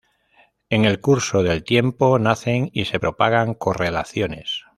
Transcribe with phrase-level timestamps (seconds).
[0.71, 4.63] En el curso del tiempo nacen y se propagan correlaciones.